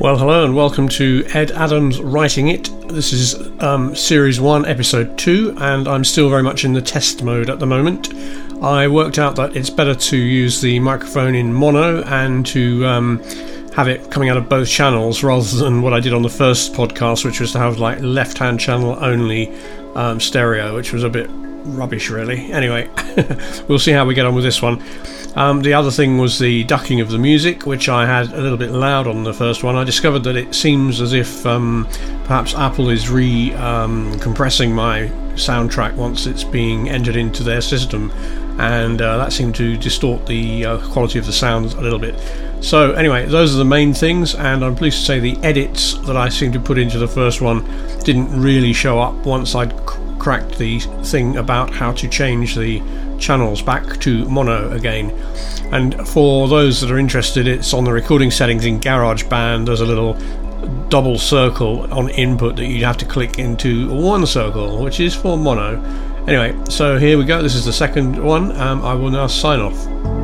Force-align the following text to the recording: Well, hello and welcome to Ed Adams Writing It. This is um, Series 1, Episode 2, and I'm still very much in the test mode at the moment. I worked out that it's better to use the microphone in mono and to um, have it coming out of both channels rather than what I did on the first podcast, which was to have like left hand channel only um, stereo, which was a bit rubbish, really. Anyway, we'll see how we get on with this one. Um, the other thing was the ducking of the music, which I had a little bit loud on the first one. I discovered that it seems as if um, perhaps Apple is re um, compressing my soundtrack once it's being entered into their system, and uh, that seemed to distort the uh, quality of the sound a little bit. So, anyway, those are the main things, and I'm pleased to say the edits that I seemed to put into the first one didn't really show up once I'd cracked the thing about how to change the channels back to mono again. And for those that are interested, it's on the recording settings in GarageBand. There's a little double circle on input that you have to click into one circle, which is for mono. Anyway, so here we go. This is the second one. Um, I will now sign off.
Well, 0.00 0.16
hello 0.16 0.46
and 0.46 0.56
welcome 0.56 0.88
to 0.88 1.26
Ed 1.34 1.50
Adams 1.50 2.00
Writing 2.00 2.48
It. 2.48 2.70
This 2.88 3.12
is 3.12 3.34
um, 3.60 3.94
Series 3.94 4.40
1, 4.40 4.64
Episode 4.64 5.18
2, 5.18 5.58
and 5.58 5.86
I'm 5.86 6.04
still 6.04 6.30
very 6.30 6.42
much 6.42 6.64
in 6.64 6.72
the 6.72 6.80
test 6.80 7.22
mode 7.22 7.50
at 7.50 7.58
the 7.58 7.66
moment. 7.66 8.14
I 8.62 8.88
worked 8.88 9.18
out 9.18 9.36
that 9.36 9.54
it's 9.54 9.68
better 9.68 9.94
to 9.94 10.16
use 10.16 10.62
the 10.62 10.80
microphone 10.80 11.34
in 11.34 11.52
mono 11.52 12.02
and 12.04 12.46
to 12.46 12.86
um, 12.86 13.22
have 13.74 13.88
it 13.88 14.10
coming 14.10 14.30
out 14.30 14.38
of 14.38 14.48
both 14.48 14.70
channels 14.70 15.22
rather 15.22 15.44
than 15.58 15.82
what 15.82 15.92
I 15.92 16.00
did 16.00 16.14
on 16.14 16.22
the 16.22 16.30
first 16.30 16.72
podcast, 16.72 17.26
which 17.26 17.38
was 17.38 17.52
to 17.52 17.58
have 17.58 17.76
like 17.76 18.00
left 18.00 18.38
hand 18.38 18.58
channel 18.58 18.96
only 19.04 19.54
um, 19.96 20.18
stereo, 20.18 20.74
which 20.74 20.94
was 20.94 21.04
a 21.04 21.10
bit 21.10 21.28
rubbish, 21.64 22.10
really. 22.10 22.50
Anyway, 22.52 22.88
we'll 23.68 23.78
see 23.78 23.92
how 23.92 24.04
we 24.04 24.14
get 24.14 24.26
on 24.26 24.34
with 24.34 24.44
this 24.44 24.62
one. 24.62 24.82
Um, 25.36 25.62
the 25.62 25.74
other 25.74 25.90
thing 25.90 26.18
was 26.18 26.38
the 26.38 26.64
ducking 26.64 27.00
of 27.00 27.10
the 27.10 27.18
music, 27.18 27.64
which 27.64 27.88
I 27.88 28.04
had 28.04 28.32
a 28.32 28.40
little 28.40 28.58
bit 28.58 28.70
loud 28.70 29.06
on 29.06 29.22
the 29.22 29.32
first 29.32 29.62
one. 29.62 29.76
I 29.76 29.84
discovered 29.84 30.24
that 30.24 30.36
it 30.36 30.54
seems 30.54 31.00
as 31.00 31.12
if 31.12 31.46
um, 31.46 31.86
perhaps 32.24 32.54
Apple 32.54 32.90
is 32.90 33.08
re 33.08 33.52
um, 33.54 34.18
compressing 34.18 34.74
my 34.74 35.10
soundtrack 35.34 35.94
once 35.94 36.26
it's 36.26 36.42
being 36.42 36.88
entered 36.88 37.16
into 37.16 37.44
their 37.44 37.60
system, 37.60 38.10
and 38.58 39.00
uh, 39.00 39.18
that 39.18 39.32
seemed 39.32 39.54
to 39.56 39.76
distort 39.76 40.26
the 40.26 40.66
uh, 40.66 40.90
quality 40.90 41.18
of 41.18 41.26
the 41.26 41.32
sound 41.32 41.72
a 41.74 41.80
little 41.80 41.98
bit. 41.98 42.16
So, 42.60 42.92
anyway, 42.92 43.24
those 43.24 43.54
are 43.54 43.58
the 43.58 43.64
main 43.64 43.94
things, 43.94 44.34
and 44.34 44.64
I'm 44.64 44.74
pleased 44.74 44.98
to 44.98 45.04
say 45.04 45.18
the 45.18 45.38
edits 45.38 45.94
that 46.00 46.16
I 46.16 46.28
seemed 46.28 46.52
to 46.54 46.60
put 46.60 46.76
into 46.76 46.98
the 46.98 47.08
first 47.08 47.40
one 47.40 47.64
didn't 48.04 48.38
really 48.38 48.72
show 48.72 48.98
up 48.98 49.14
once 49.24 49.54
I'd 49.54 49.74
cracked 50.20 50.58
the 50.58 50.78
thing 51.02 51.36
about 51.36 51.70
how 51.70 51.90
to 51.92 52.08
change 52.08 52.54
the 52.54 52.80
channels 53.18 53.62
back 53.62 53.98
to 54.00 54.24
mono 54.28 54.70
again. 54.70 55.10
And 55.72 56.06
for 56.06 56.46
those 56.46 56.80
that 56.80 56.90
are 56.90 56.98
interested, 56.98 57.48
it's 57.48 57.74
on 57.74 57.84
the 57.84 57.92
recording 57.92 58.30
settings 58.30 58.64
in 58.64 58.78
GarageBand. 58.78 59.66
There's 59.66 59.80
a 59.80 59.86
little 59.86 60.14
double 60.88 61.18
circle 61.18 61.92
on 61.92 62.10
input 62.10 62.56
that 62.56 62.66
you 62.66 62.84
have 62.84 62.98
to 62.98 63.04
click 63.04 63.38
into 63.38 63.92
one 63.92 64.26
circle, 64.26 64.82
which 64.82 65.00
is 65.00 65.14
for 65.14 65.36
mono. 65.36 65.82
Anyway, 66.28 66.56
so 66.68 66.98
here 66.98 67.16
we 67.16 67.24
go. 67.24 67.42
This 67.42 67.54
is 67.54 67.64
the 67.64 67.72
second 67.72 68.22
one. 68.22 68.54
Um, 68.56 68.84
I 68.84 68.94
will 68.94 69.10
now 69.10 69.26
sign 69.26 69.60
off. 69.60 70.19